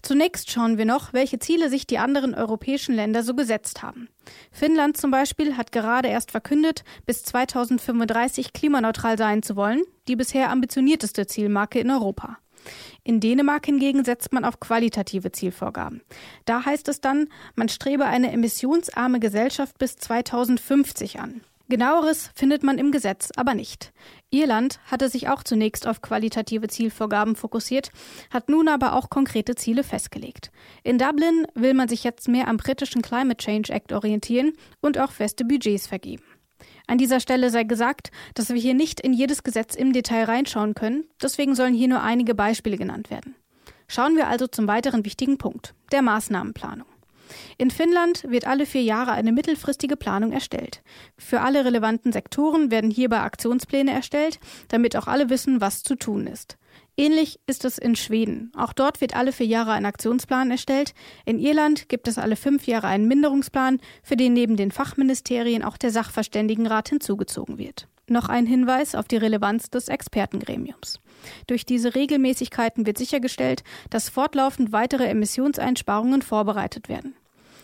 Zunächst 0.01 0.51
schauen 0.51 0.77
wir 0.77 0.85
noch, 0.85 1.13
welche 1.13 1.39
Ziele 1.39 1.69
sich 1.69 1.87
die 1.87 1.97
anderen 1.97 2.35
europäischen 2.35 2.95
Länder 2.95 3.23
so 3.23 3.33
gesetzt 3.33 3.81
haben. 3.81 4.09
Finnland 4.51 4.97
zum 4.97 5.11
Beispiel 5.11 5.57
hat 5.57 5.71
gerade 5.71 6.07
erst 6.07 6.31
verkündet, 6.31 6.83
bis 7.05 7.23
2035 7.23 8.53
klimaneutral 8.53 9.17
sein 9.17 9.43
zu 9.43 9.55
wollen, 9.55 9.81
die 10.07 10.15
bisher 10.15 10.51
ambitionierteste 10.51 11.25
Zielmarke 11.25 11.79
in 11.79 11.89
Europa. 11.89 12.37
In 13.03 13.19
Dänemark 13.19 13.65
hingegen 13.65 14.03
setzt 14.03 14.33
man 14.33 14.45
auf 14.45 14.59
qualitative 14.59 15.31
Zielvorgaben. 15.31 16.01
Da 16.45 16.65
heißt 16.65 16.87
es 16.87 17.01
dann, 17.01 17.27
man 17.55 17.69
strebe 17.69 18.05
eine 18.05 18.31
emissionsarme 18.31 19.19
Gesellschaft 19.19 19.77
bis 19.77 19.97
2050 19.97 21.19
an. 21.19 21.41
Genaueres 21.67 22.29
findet 22.35 22.61
man 22.61 22.77
im 22.77 22.91
Gesetz 22.91 23.31
aber 23.35 23.55
nicht. 23.55 23.91
Irland 24.29 24.79
hatte 24.85 25.09
sich 25.09 25.29
auch 25.29 25.43
zunächst 25.43 25.87
auf 25.87 26.01
qualitative 26.01 26.67
Zielvorgaben 26.67 27.35
fokussiert, 27.35 27.89
hat 28.29 28.49
nun 28.49 28.67
aber 28.67 28.93
auch 28.93 29.09
konkrete 29.09 29.55
Ziele 29.55 29.83
festgelegt. 29.83 30.51
In 30.83 30.99
Dublin 30.99 31.47
will 31.55 31.73
man 31.73 31.89
sich 31.89 32.03
jetzt 32.03 32.27
mehr 32.27 32.47
am 32.47 32.57
britischen 32.57 33.01
Climate 33.01 33.37
Change 33.37 33.73
Act 33.73 33.93
orientieren 33.93 34.53
und 34.81 34.99
auch 34.99 35.11
feste 35.11 35.43
Budgets 35.43 35.87
vergeben. 35.87 36.23
An 36.87 36.99
dieser 36.99 37.19
Stelle 37.19 37.49
sei 37.49 37.63
gesagt, 37.63 38.11
dass 38.35 38.49
wir 38.49 38.61
hier 38.61 38.75
nicht 38.75 38.99
in 38.99 39.13
jedes 39.13 39.41
Gesetz 39.41 39.73
im 39.73 39.91
Detail 39.91 40.25
reinschauen 40.25 40.75
können, 40.75 41.05
deswegen 41.21 41.55
sollen 41.55 41.73
hier 41.73 41.87
nur 41.87 42.01
einige 42.01 42.35
Beispiele 42.35 42.77
genannt 42.77 43.09
werden. 43.09 43.35
Schauen 43.87 44.15
wir 44.15 44.27
also 44.27 44.45
zum 44.47 44.67
weiteren 44.67 45.03
wichtigen 45.03 45.37
Punkt, 45.37 45.73
der 45.91 46.03
Maßnahmenplanung. 46.03 46.87
In 47.57 47.71
Finnland 47.71 48.23
wird 48.29 48.47
alle 48.47 48.65
vier 48.65 48.83
Jahre 48.83 49.11
eine 49.11 49.31
mittelfristige 49.31 49.97
Planung 49.97 50.31
erstellt. 50.31 50.81
Für 51.17 51.41
alle 51.41 51.65
relevanten 51.65 52.11
Sektoren 52.11 52.71
werden 52.71 52.91
hierbei 52.91 53.21
Aktionspläne 53.21 53.91
erstellt, 53.91 54.39
damit 54.67 54.95
auch 54.95 55.07
alle 55.07 55.29
wissen, 55.29 55.61
was 55.61 55.83
zu 55.83 55.95
tun 55.95 56.27
ist. 56.27 56.57
Ähnlich 56.97 57.39
ist 57.45 57.65
es 57.65 57.77
in 57.77 57.95
Schweden. 57.95 58.51
Auch 58.55 58.71
dort 58.71 59.01
wird 59.01 59.15
alle 59.15 59.33
vier 59.33 59.47
Jahre 59.47 59.73
ein 59.73 59.85
Aktionsplan 59.85 60.49
erstellt. 60.51 60.93
In 61.25 61.39
Irland 61.39 61.89
gibt 61.89 62.07
es 62.07 62.17
alle 62.17 62.37
fünf 62.37 62.67
Jahre 62.67 62.87
einen 62.87 63.07
Minderungsplan, 63.07 63.79
für 64.01 64.15
den 64.15 64.33
neben 64.33 64.55
den 64.55 64.71
Fachministerien 64.71 65.63
auch 65.63 65.77
der 65.77 65.91
Sachverständigenrat 65.91 66.89
hinzugezogen 66.89 67.57
wird. 67.57 67.87
Noch 68.07 68.29
ein 68.29 68.45
Hinweis 68.45 68.93
auf 68.93 69.07
die 69.07 69.17
Relevanz 69.17 69.71
des 69.71 69.87
Expertengremiums. 69.87 70.99
Durch 71.47 71.65
diese 71.65 71.95
Regelmäßigkeiten 71.95 72.85
wird 72.85 72.99
sichergestellt, 72.99 73.63
dass 73.89 74.09
fortlaufend 74.09 74.71
weitere 74.71 75.05
Emissionseinsparungen 75.05 76.21
vorbereitet 76.21 76.87
werden. 76.87 77.15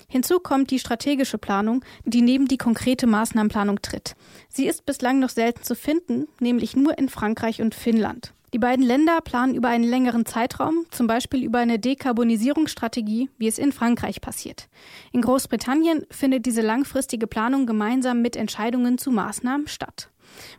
Hinzu 0.07 0.39
kommt 0.39 0.71
die 0.71 0.79
strategische 0.79 1.37
Planung, 1.37 1.85
die 2.03 2.21
neben 2.21 2.47
die 2.47 2.57
konkrete 2.57 3.07
Maßnahmenplanung 3.07 3.81
tritt. 3.81 4.15
Sie 4.49 4.67
ist 4.67 4.85
bislang 4.85 5.19
noch 5.19 5.29
selten 5.29 5.63
zu 5.63 5.75
finden, 5.75 6.27
nämlich 6.39 6.75
nur 6.75 6.97
in 6.97 7.07
Frankreich 7.07 7.61
und 7.61 7.75
Finnland. 7.75 8.33
Die 8.53 8.59
beiden 8.59 8.85
Länder 8.85 9.21
planen 9.21 9.55
über 9.55 9.69
einen 9.69 9.85
längeren 9.85 10.25
Zeitraum, 10.25 10.85
zum 10.91 11.07
Beispiel 11.07 11.41
über 11.45 11.59
eine 11.59 11.79
Dekarbonisierungsstrategie, 11.79 13.29
wie 13.37 13.47
es 13.47 13.57
in 13.57 13.71
Frankreich 13.71 14.19
passiert. 14.19 14.67
In 15.13 15.21
Großbritannien 15.21 16.05
findet 16.09 16.45
diese 16.45 16.61
langfristige 16.61 17.27
Planung 17.27 17.65
gemeinsam 17.65 18.21
mit 18.21 18.35
Entscheidungen 18.35 18.97
zu 18.97 19.11
Maßnahmen 19.11 19.67
statt. 19.67 20.10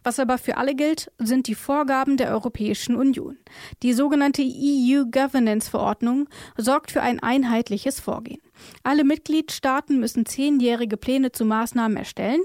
Was 0.02 0.19
aber 0.19 0.38
für 0.38 0.57
alle 0.57 0.75
gilt, 0.75 1.11
sind 1.19 1.47
die 1.47 1.55
Vorgaben 1.55 2.17
der 2.17 2.31
Europäischen 2.31 2.97
Union. 2.97 3.37
Die 3.83 3.93
sogenannte 3.93 4.43
EU 4.43 5.05
Governance 5.11 5.71
Verordnung 5.71 6.29
sorgt 6.57 6.91
für 6.91 7.02
ein 7.02 7.21
einheitliches 7.21 8.00
Vorgehen. 8.00 8.41
Alle 8.83 9.05
Mitgliedstaaten 9.05 9.99
müssen 9.99 10.26
zehnjährige 10.26 10.97
Pläne 10.97 11.33
zu 11.33 11.45
Maßnahmen 11.45 11.97
erstellen 11.97 12.43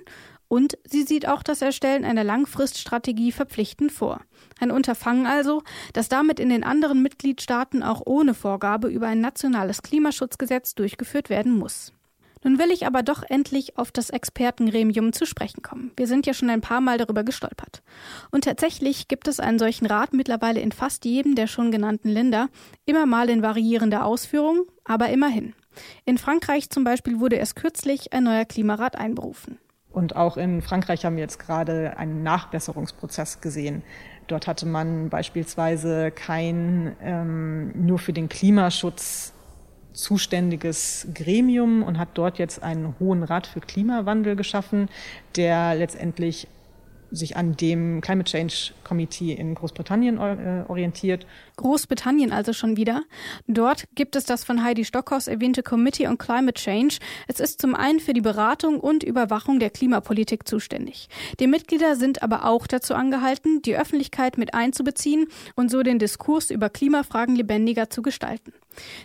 und 0.48 0.78
sie 0.86 1.04
sieht 1.04 1.28
auch 1.28 1.44
das 1.44 1.62
Erstellen 1.62 2.06
einer 2.06 2.24
Langfriststrategie 2.24 3.32
verpflichtend 3.32 3.92
vor. 3.92 4.22
Ein 4.60 4.72
Unterfangen 4.72 5.28
also, 5.28 5.62
das 5.94 6.10
damit 6.10 6.40
in 6.40 6.50
den 6.50 6.64
anderen 6.64 7.02
Mitgliedstaaten 7.02 7.84
auch 7.84 8.02
ohne 8.06 8.34
Vorgabe 8.34 8.88
über 8.88 9.08
ein 9.08 9.20
nationales 9.20 9.82
Klimaschutzgesetz 9.82 10.74
durchgeführt 10.76 11.30
werden 11.30 11.58
muss. 11.58 11.94
Nun 12.48 12.60
will 12.60 12.72
ich 12.72 12.88
aber 12.88 13.04
doch 13.04 13.24
endlich 13.28 13.78
auf 13.78 13.92
das 13.92 14.10
Expertengremium 14.10 15.12
zu 15.12 15.26
sprechen 15.26 15.62
kommen. 15.62 15.92
Wir 15.98 16.08
sind 16.08 16.26
ja 16.26 16.34
schon 16.34 16.50
ein 16.50 16.62
paar 16.62 16.80
Mal 16.80 16.98
darüber 16.98 17.26
gestolpert. 17.26 17.84
Und 18.32 18.46
tatsächlich 18.46 19.10
gibt 19.10 19.28
es 19.28 19.42
einen 19.42 19.60
solchen 19.60 19.86
Rat 19.86 20.14
mittlerweile 20.14 20.62
in 20.62 20.72
fast 20.72 21.04
jedem 21.04 21.36
der 21.36 21.48
schon 21.48 21.72
genannten 21.72 22.08
Länder, 22.08 22.48
immer 22.86 23.06
mal 23.06 23.30
in 23.30 23.44
variierender 23.44 24.06
Ausführung, 24.06 24.62
aber 24.86 25.10
immerhin. 25.10 25.56
In 26.06 26.18
Frankreich 26.18 26.70
zum 26.70 26.86
Beispiel 26.86 27.20
wurde 27.20 27.36
erst 27.36 27.58
kürzlich 27.58 28.14
ein 28.14 28.24
neuer 28.24 28.46
Klimarat 28.46 28.96
einberufen. 28.96 29.58
Und 29.92 30.16
auch 30.16 30.38
in 30.38 30.62
Frankreich 30.62 31.04
haben 31.04 31.18
wir 31.18 31.24
jetzt 31.24 31.40
gerade 31.40 31.98
einen 31.98 32.24
Nachbesserungsprozess 32.24 33.42
gesehen. 33.42 33.84
Dort 34.28 34.48
hatte 34.48 34.66
man 34.66 35.10
beispielsweise 35.10 36.12
kein 36.12 36.96
ähm, 37.02 37.74
nur 37.76 38.00
für 38.00 38.14
den 38.14 38.30
Klimaschutz 38.30 39.34
zuständiges 39.98 41.08
Gremium 41.14 41.84
und 41.84 41.98
hat 41.98 42.10
dort 42.14 42.38
jetzt 42.38 42.62
einen 42.62 42.96
Hohen 43.00 43.24
Rat 43.24 43.48
für 43.48 43.60
Klimawandel 43.60 44.36
geschaffen, 44.36 44.90
der 45.36 45.76
letztendlich 45.76 46.48
sich 47.10 47.38
an 47.38 47.56
dem 47.56 48.02
Climate 48.02 48.30
Change 48.30 48.74
Committee 48.84 49.32
in 49.32 49.56
Großbritannien 49.56 50.18
äh, 50.18 50.66
orientiert. 50.68 51.26
Großbritannien 51.56 52.34
also 52.34 52.54
schon 52.54 52.76
wieder. 52.76 53.04
Dort 53.48 53.86
gibt 53.96 54.16
es 54.16 54.26
das 54.26 54.44
von 54.44 54.64
Heidi 54.64 54.84
Stockhaus 54.84 55.28
erwähnte 55.28 55.64
Committee 55.64 56.08
on 56.08 56.18
Climate 56.18 56.62
Change. 56.62 56.98
Es 57.28 57.40
ist 57.40 57.62
zum 57.62 57.76
einen 57.76 58.00
für 58.00 58.14
die 58.14 58.22
Beratung 58.22 58.80
und 58.80 59.04
Überwachung 59.04 59.60
der 59.60 59.70
Klimapolitik 59.70 60.48
zuständig. 60.48 61.08
Die 61.40 61.48
Mitglieder 61.48 61.96
sind 61.96 62.24
aber 62.24 62.46
auch 62.46 62.68
dazu 62.68 62.94
angehalten, 62.94 63.62
die 63.62 63.78
Öffentlichkeit 63.78 64.38
mit 64.38 64.54
einzubeziehen 64.54 65.28
und 65.56 65.72
so 65.72 65.84
den 65.84 66.00
Diskurs 66.00 66.52
über 66.52 66.70
Klimafragen 66.70 67.36
lebendiger 67.36 67.90
zu 67.90 68.02
gestalten. 68.02 68.52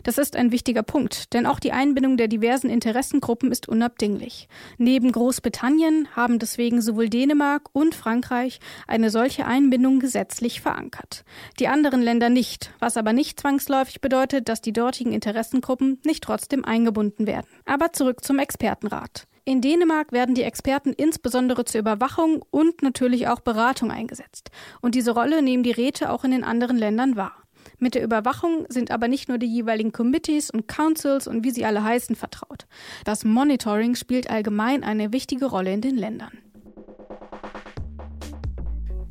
Das 0.02 0.18
ist 0.18 0.36
ein 0.36 0.52
wichtiger 0.52 0.82
Punkt, 0.82 1.32
denn 1.32 1.46
auch 1.46 1.60
die 1.60 1.72
Einbindung 1.72 2.16
der 2.16 2.28
diversen 2.28 2.70
Interessengruppen 2.70 3.50
ist 3.50 3.68
unabdinglich. 3.68 4.48
Neben 4.78 5.12
Großbritannien 5.12 6.08
haben 6.14 6.38
deswegen 6.38 6.82
sowohl 6.82 7.08
Dänemark 7.08 7.68
und 7.72 7.94
Frankreich 7.94 8.60
eine 8.86 9.10
solche 9.10 9.46
Einbindung 9.46 10.00
gesetzlich 10.00 10.60
verankert. 10.60 11.24
Die 11.58 11.68
anderen 11.68 12.02
Länder 12.02 12.28
nicht, 12.28 12.72
was 12.78 12.96
aber 12.96 13.12
nicht 13.12 13.40
zwangsläufig 13.40 14.00
bedeutet, 14.00 14.48
dass 14.48 14.60
die 14.60 14.72
dortigen 14.72 15.12
Interessengruppen 15.12 16.00
nicht 16.04 16.24
trotzdem 16.24 16.64
eingebunden 16.64 17.26
werden. 17.26 17.46
Aber 17.64 17.92
zurück 17.92 18.24
zum 18.24 18.38
Expertenrat. 18.38 19.26
In 19.44 19.60
Dänemark 19.60 20.12
werden 20.12 20.36
die 20.36 20.44
Experten 20.44 20.92
insbesondere 20.92 21.64
zur 21.64 21.80
Überwachung 21.80 22.44
und 22.52 22.82
natürlich 22.82 23.26
auch 23.26 23.40
Beratung 23.40 23.90
eingesetzt. 23.90 24.52
Und 24.80 24.94
diese 24.94 25.10
Rolle 25.10 25.42
nehmen 25.42 25.64
die 25.64 25.72
Räte 25.72 26.10
auch 26.10 26.22
in 26.22 26.30
den 26.30 26.44
anderen 26.44 26.78
Ländern 26.78 27.16
wahr. 27.16 27.41
Mit 27.82 27.96
der 27.96 28.04
Überwachung 28.04 28.64
sind 28.68 28.92
aber 28.92 29.08
nicht 29.08 29.28
nur 29.28 29.38
die 29.38 29.52
jeweiligen 29.52 29.90
Committees 29.90 30.50
und 30.50 30.68
Councils 30.68 31.26
und 31.26 31.42
wie 31.42 31.50
sie 31.50 31.64
alle 31.64 31.82
heißen 31.82 32.14
vertraut. 32.14 32.68
Das 33.04 33.24
Monitoring 33.24 33.96
spielt 33.96 34.30
allgemein 34.30 34.84
eine 34.84 35.12
wichtige 35.12 35.46
Rolle 35.46 35.72
in 35.72 35.80
den 35.80 35.96
Ländern. 35.96 36.30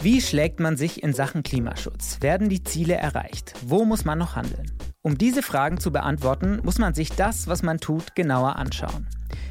Wie 0.02 0.22
schlägt 0.22 0.62
man 0.62 0.78
sich 0.78 1.04
in 1.04 1.12
Sachen 1.12 1.44
Klimaschutz? 1.44 2.20
Werden 2.22 2.48
die 2.48 2.64
Ziele 2.64 2.94
erreicht? 2.94 3.56
Wo 3.62 3.84
muss 3.84 4.06
man 4.06 4.18
noch 4.18 4.38
handeln? 4.38 4.72
Um 5.02 5.18
diese 5.18 5.44
Fragen 5.44 5.78
zu 5.78 5.92
beantworten, 5.92 6.62
muss 6.64 6.78
man 6.78 6.94
sich 6.94 7.10
das, 7.10 7.48
was 7.48 7.64
man 7.64 7.78
tut, 7.78 8.16
genauer 8.16 8.56
anschauen. 8.56 9.10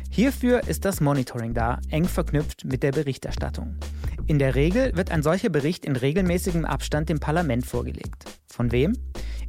Hierfür 0.08 0.66
ist 0.66 0.86
das 0.86 1.02
Monitoring 1.02 1.52
da, 1.52 1.78
eng 1.90 2.06
verknüpft 2.06 2.64
mit 2.64 2.82
der 2.82 2.92
Berichterstattung. 2.92 3.76
In 4.30 4.38
der 4.38 4.54
Regel 4.54 4.94
wird 4.94 5.10
ein 5.10 5.24
solcher 5.24 5.48
Bericht 5.48 5.84
in 5.84 5.96
regelmäßigem 5.96 6.64
Abstand 6.64 7.08
dem 7.08 7.18
Parlament 7.18 7.66
vorgelegt. 7.66 8.26
Von 8.46 8.70
wem? 8.70 8.96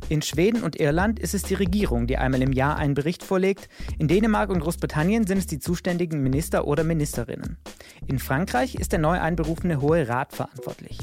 In 0.10 0.24
Schweden 0.24 0.64
und 0.64 0.80
Irland 0.80 1.20
ist 1.20 1.36
es 1.36 1.44
die 1.44 1.54
Regierung, 1.54 2.08
die 2.08 2.18
einmal 2.18 2.42
im 2.42 2.52
Jahr 2.52 2.78
einen 2.78 2.96
Bericht 2.96 3.22
vorlegt. 3.22 3.70
In 4.00 4.08
Dänemark 4.08 4.50
und 4.50 4.60
Großbritannien 4.60 5.28
sind 5.28 5.38
es 5.38 5.46
die 5.46 5.60
zuständigen 5.60 6.24
Minister 6.24 6.66
oder 6.66 6.84
Ministerinnen. 6.84 7.60
In 8.08 8.18
Frankreich 8.18 8.74
ist 8.74 8.92
der 8.92 8.98
neu 8.98 9.20
einberufene 9.20 9.82
Hohe 9.82 10.10
Rat 10.10 10.34
verantwortlich. 10.34 10.98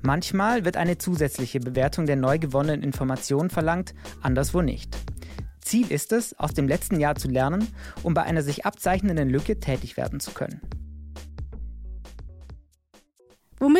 Manchmal 0.00 0.64
wird 0.64 0.78
eine 0.78 0.96
zusätzliche 0.96 1.60
Bewertung 1.60 2.06
der 2.06 2.16
neu 2.16 2.38
gewonnenen 2.38 2.82
Informationen 2.82 3.50
verlangt, 3.50 3.92
anderswo 4.22 4.62
nicht. 4.62 4.96
Ziel 5.60 5.92
ist 5.92 6.12
es, 6.12 6.38
aus 6.38 6.54
dem 6.54 6.66
letzten 6.66 6.98
Jahr 6.98 7.16
zu 7.16 7.28
lernen, 7.28 7.68
um 8.02 8.14
bei 8.14 8.22
einer 8.22 8.42
sich 8.42 8.64
abzeichnenden 8.64 9.28
Lücke 9.28 9.60
tätig 9.60 9.98
werden 9.98 10.20
zu 10.20 10.30
können. 10.30 10.62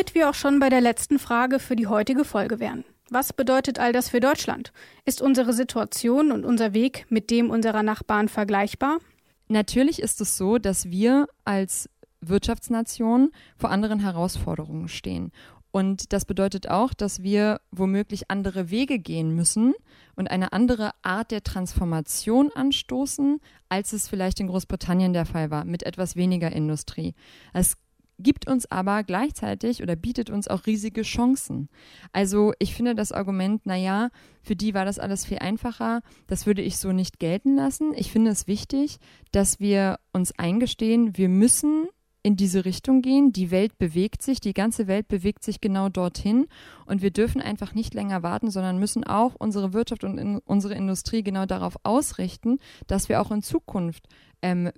Womit 0.01 0.15
wir 0.15 0.31
auch 0.31 0.33
schon 0.33 0.59
bei 0.59 0.69
der 0.69 0.81
letzten 0.81 1.19
Frage 1.19 1.59
für 1.59 1.75
die 1.75 1.85
heutige 1.85 2.25
Folge 2.25 2.59
wären. 2.59 2.83
Was 3.11 3.33
bedeutet 3.33 3.77
all 3.77 3.93
das 3.93 4.09
für 4.09 4.19
Deutschland? 4.19 4.73
Ist 5.05 5.21
unsere 5.21 5.53
Situation 5.53 6.31
und 6.31 6.43
unser 6.43 6.73
Weg 6.73 7.05
mit 7.09 7.29
dem 7.29 7.51
unserer 7.51 7.83
Nachbarn 7.83 8.27
vergleichbar? 8.27 8.97
Natürlich 9.47 10.01
ist 10.01 10.19
es 10.19 10.37
so, 10.37 10.57
dass 10.57 10.89
wir 10.89 11.27
als 11.45 11.87
Wirtschaftsnation 12.19 13.29
vor 13.59 13.69
anderen 13.69 13.99
Herausforderungen 13.99 14.87
stehen. 14.87 15.31
Und 15.69 16.13
das 16.13 16.25
bedeutet 16.25 16.67
auch, 16.67 16.95
dass 16.95 17.21
wir 17.21 17.61
womöglich 17.69 18.31
andere 18.31 18.71
Wege 18.71 18.97
gehen 18.97 19.35
müssen 19.35 19.75
und 20.15 20.31
eine 20.31 20.51
andere 20.51 20.93
Art 21.03 21.29
der 21.29 21.43
Transformation 21.43 22.51
anstoßen, 22.51 23.39
als 23.69 23.93
es 23.93 24.09
vielleicht 24.09 24.39
in 24.39 24.47
Großbritannien 24.47 25.13
der 25.13 25.27
Fall 25.27 25.51
war, 25.51 25.63
mit 25.63 25.83
etwas 25.83 26.15
weniger 26.15 26.51
Industrie. 26.51 27.13
Es 27.53 27.77
gibt 28.21 28.47
uns 28.47 28.69
aber 28.71 29.03
gleichzeitig 29.03 29.81
oder 29.81 29.95
bietet 29.95 30.29
uns 30.29 30.47
auch 30.47 30.65
riesige 30.65 31.01
Chancen. 31.01 31.69
Also 32.11 32.53
ich 32.59 32.75
finde 32.75 32.95
das 32.95 33.11
Argument, 33.11 33.65
naja, 33.65 34.09
für 34.41 34.55
die 34.55 34.73
war 34.73 34.85
das 34.85 34.99
alles 34.99 35.25
viel 35.25 35.39
einfacher, 35.39 36.01
das 36.27 36.45
würde 36.45 36.61
ich 36.61 36.77
so 36.77 36.91
nicht 36.91 37.19
gelten 37.19 37.55
lassen. 37.55 37.93
Ich 37.95 38.11
finde 38.11 38.31
es 38.31 38.47
wichtig, 38.47 38.97
dass 39.31 39.59
wir 39.59 39.99
uns 40.13 40.37
eingestehen, 40.37 41.17
wir 41.17 41.29
müssen 41.29 41.87
in 42.23 42.35
diese 42.35 42.65
Richtung 42.65 43.01
gehen. 43.01 43.33
Die 43.33 43.51
Welt 43.51 43.77
bewegt 43.77 44.21
sich, 44.21 44.39
die 44.39 44.53
ganze 44.53 44.87
Welt 44.87 45.07
bewegt 45.07 45.43
sich 45.43 45.61
genau 45.61 45.89
dorthin 45.89 46.47
und 46.85 47.01
wir 47.01 47.11
dürfen 47.11 47.41
einfach 47.41 47.73
nicht 47.73 47.93
länger 47.93 48.23
warten, 48.23 48.51
sondern 48.51 48.77
müssen 48.77 49.03
auch 49.03 49.35
unsere 49.35 49.73
Wirtschaft 49.73 50.03
und 50.03 50.17
in 50.17 50.39
unsere 50.39 50.75
Industrie 50.75 51.23
genau 51.23 51.45
darauf 51.45 51.77
ausrichten, 51.83 52.59
dass 52.87 53.09
wir 53.09 53.21
auch 53.21 53.31
in 53.31 53.41
Zukunft 53.41 54.07
ähm, 54.41 54.71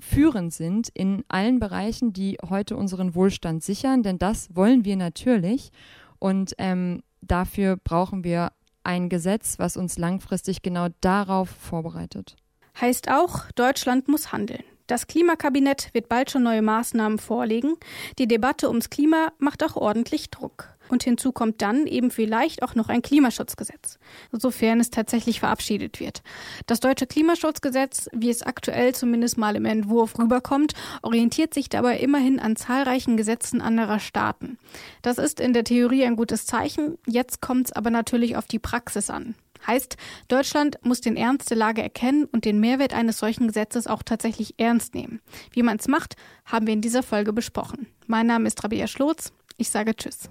führend 0.00 0.52
sind 0.52 0.88
in 0.94 1.24
allen 1.28 1.60
Bereichen, 1.60 2.12
die 2.12 2.38
heute 2.48 2.76
unseren 2.76 3.14
Wohlstand 3.14 3.62
sichern, 3.62 4.02
denn 4.02 4.18
das 4.18 4.54
wollen 4.54 4.84
wir 4.84 4.96
natürlich. 4.96 5.70
Und 6.18 6.54
ähm, 6.58 7.02
dafür 7.22 7.76
brauchen 7.76 8.24
wir 8.24 8.52
ein 8.84 9.08
Gesetz, 9.08 9.58
was 9.58 9.76
uns 9.76 9.98
langfristig 9.98 10.62
genau 10.62 10.88
darauf 11.00 11.50
vorbereitet. 11.50 12.36
Heißt 12.80 13.10
auch, 13.10 13.50
Deutschland 13.52 14.08
muss 14.08 14.32
handeln. 14.32 14.64
Das 14.86 15.06
Klimakabinett 15.06 15.90
wird 15.92 16.08
bald 16.08 16.30
schon 16.30 16.42
neue 16.42 16.62
Maßnahmen 16.62 17.18
vorlegen. 17.18 17.74
Die 18.18 18.26
Debatte 18.26 18.68
ums 18.68 18.90
Klima 18.90 19.32
macht 19.38 19.62
auch 19.62 19.76
ordentlich 19.76 20.30
Druck. 20.30 20.76
Und 20.90 21.04
hinzu 21.04 21.30
kommt 21.30 21.62
dann 21.62 21.86
eben 21.86 22.10
vielleicht 22.10 22.64
auch 22.64 22.74
noch 22.74 22.88
ein 22.88 23.00
Klimaschutzgesetz, 23.00 24.00
sofern 24.32 24.80
es 24.80 24.90
tatsächlich 24.90 25.38
verabschiedet 25.38 26.00
wird. 26.00 26.22
Das 26.66 26.80
deutsche 26.80 27.06
Klimaschutzgesetz, 27.06 28.08
wie 28.12 28.28
es 28.28 28.42
aktuell 28.42 28.92
zumindest 28.92 29.38
mal 29.38 29.54
im 29.54 29.66
Entwurf 29.66 30.18
rüberkommt, 30.18 30.72
orientiert 31.02 31.54
sich 31.54 31.68
dabei 31.68 31.98
immerhin 31.98 32.40
an 32.40 32.56
zahlreichen 32.56 33.16
Gesetzen 33.16 33.60
anderer 33.60 34.00
Staaten. 34.00 34.58
Das 35.02 35.18
ist 35.18 35.38
in 35.38 35.52
der 35.52 35.62
Theorie 35.62 36.04
ein 36.04 36.16
gutes 36.16 36.44
Zeichen, 36.44 36.98
jetzt 37.06 37.40
kommt 37.40 37.68
es 37.68 37.72
aber 37.72 37.90
natürlich 37.90 38.36
auf 38.36 38.46
die 38.46 38.58
Praxis 38.58 39.10
an. 39.10 39.36
Heißt, 39.66 39.96
Deutschland 40.28 40.78
muss 40.82 41.00
den 41.00 41.16
Ernst 41.16 41.50
der 41.50 41.56
Lage 41.56 41.82
erkennen 41.82 42.24
und 42.24 42.44
den 42.44 42.60
Mehrwert 42.60 42.94
eines 42.94 43.18
solchen 43.18 43.46
Gesetzes 43.46 43.86
auch 43.86 44.02
tatsächlich 44.02 44.54
ernst 44.58 44.94
nehmen. 44.94 45.20
Wie 45.52 45.62
man 45.62 45.76
es 45.76 45.86
macht, 45.86 46.16
haben 46.46 46.66
wir 46.66 46.74
in 46.74 46.80
dieser 46.80 47.02
Folge 47.02 47.32
besprochen. 47.32 47.86
Mein 48.06 48.26
Name 48.26 48.48
ist 48.48 48.64
Rabia 48.64 48.86
Schlotz. 48.86 49.32
Ich 49.60 49.68
sage 49.68 49.94
Tschüss. 49.94 50.30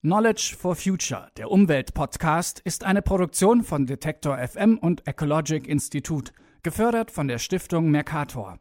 Knowledge 0.00 0.56
for 0.58 0.74
Future, 0.74 1.28
der 1.36 1.50
Umweltpodcast, 1.50 2.60
ist 2.60 2.82
eine 2.82 3.02
Produktion 3.02 3.62
von 3.62 3.84
Detektor 3.84 4.38
FM 4.38 4.78
und 4.78 5.06
Ecologic 5.06 5.68
Institute, 5.68 6.32
gefördert 6.62 7.10
von 7.10 7.28
der 7.28 7.38
Stiftung 7.38 7.90
Mercator. 7.90 8.58